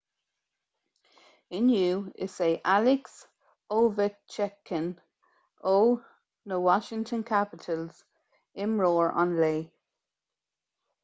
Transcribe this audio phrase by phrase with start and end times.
[1.57, 3.19] inniu is é alex
[3.75, 4.87] ovechkin
[5.73, 5.75] ó
[6.51, 8.03] na washington capitals
[8.67, 9.63] imreoir an lae